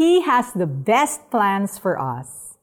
[0.00, 2.56] He has the best plans for us.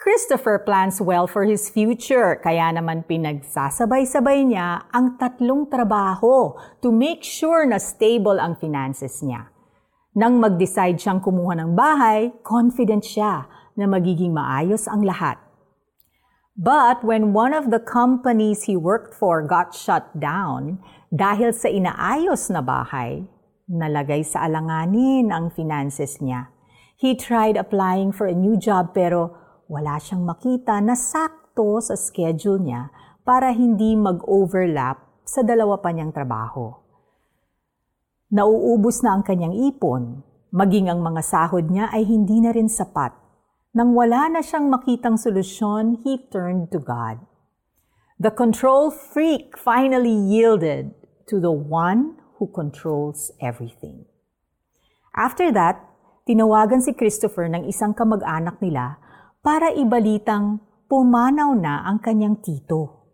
[0.00, 7.20] Christopher plans well for his future, kaya naman pinagsasabay-sabay niya ang tatlong trabaho to make
[7.20, 9.52] sure na stable ang finances niya.
[10.16, 13.44] Nang mag-decide siyang kumuha ng bahay, confident siya
[13.76, 15.36] na magiging maayos ang lahat.
[16.56, 20.80] But when one of the companies he worked for got shut down
[21.12, 23.28] dahil sa inaayos na bahay,
[23.66, 26.54] nalagay sa alanganin ang finances niya.
[26.96, 29.34] He tried applying for a new job pero
[29.66, 32.88] wala siyang makita na sakto sa schedule niya
[33.26, 36.70] para hindi mag-overlap sa dalawa pa niyang trabaho.
[38.30, 40.22] Nauubos na ang kanyang ipon,
[40.54, 43.14] maging ang mga sahod niya ay hindi na rin sapat.
[43.76, 47.20] Nang wala na siyang makitang solusyon, he turned to God.
[48.16, 50.96] The control freak finally yielded
[51.28, 54.04] to the one who controls everything.
[55.16, 55.80] After that,
[56.28, 59.00] tinawagan si Christopher ng isang kamag-anak nila
[59.40, 63.06] para ibalitang pumanaw na ang kanyang tito.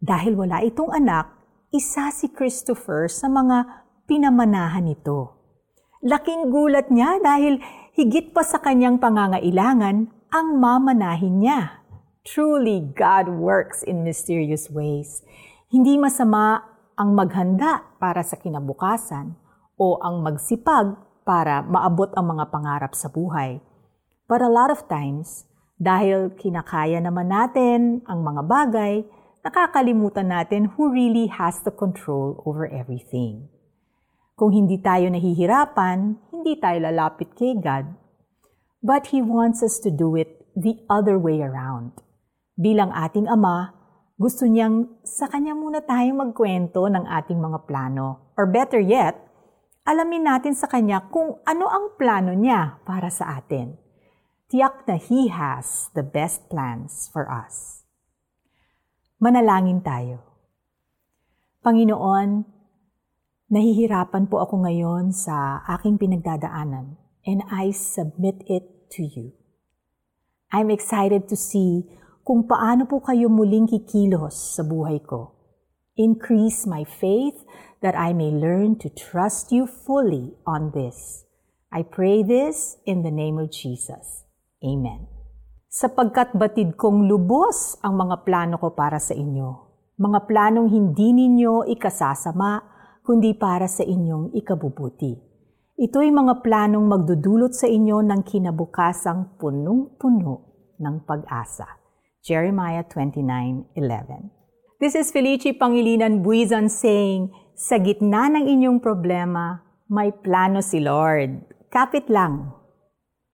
[0.00, 1.36] Dahil wala itong anak,
[1.70, 5.36] isa si Christopher sa mga pinamanahan nito.
[6.00, 7.60] Laking gulat niya dahil
[7.92, 11.84] higit pa sa kanyang pangangailangan ang mamanahin niya.
[12.24, 15.20] Truly, God works in mysterious ways.
[15.68, 19.36] Hindi masama ang maghanda para sa kinabukasan
[19.80, 23.62] o ang magsipag para maabot ang mga pangarap sa buhay.
[24.30, 25.48] But a lot of times,
[25.80, 28.94] dahil kinakaya naman natin ang mga bagay,
[29.40, 33.48] nakakalimutan natin who really has the control over everything.
[34.36, 37.96] Kung hindi tayo nahihirapan, hindi tayo lalapit kay God.
[38.80, 41.96] But He wants us to do it the other way around.
[42.60, 43.79] Bilang ating Ama,
[44.20, 48.36] gusto niyang sa Kanya muna tayong magkwento ng ating mga plano.
[48.36, 49.16] Or better yet,
[49.88, 53.80] alamin natin sa Kanya kung ano ang plano niya para sa atin
[54.50, 57.86] tiyak na He has the best plans for us.
[59.22, 60.26] Manalangin tayo.
[61.62, 62.42] Panginoon,
[63.46, 69.38] nahihirapan po ako ngayon sa aking pinagdadaanan and I submit it to you.
[70.50, 71.86] I'm excited to see
[72.20, 75.32] kung paano po kayo muling kikilos sa buhay ko.
[75.96, 77.42] Increase my faith
[77.80, 81.24] that I may learn to trust you fully on this.
[81.72, 84.28] I pray this in the name of Jesus.
[84.60, 85.08] Amen.
[85.70, 89.48] Sapagkat batid kong lubos ang mga plano ko para sa inyo,
[89.96, 92.60] mga planong hindi ninyo ikasasama,
[93.06, 95.14] kundi para sa inyong ikabubuti.
[95.80, 100.34] Ito'y mga planong magdudulot sa inyo ng kinabukasang punong-puno
[100.76, 101.79] ng pag-asa.
[102.20, 104.28] Jeremiah 29:11.
[104.76, 111.48] This is Felici Pangilinan Buizan saying, sa gitna ng inyong problema, may plano si Lord.
[111.72, 112.52] Kapit lang,